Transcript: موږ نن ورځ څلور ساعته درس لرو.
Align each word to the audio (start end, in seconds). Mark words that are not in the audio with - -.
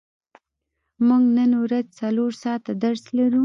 موږ 1.07 1.23
نن 1.37 1.51
ورځ 1.63 1.85
څلور 1.99 2.31
ساعته 2.43 2.71
درس 2.83 3.03
لرو. 3.17 3.39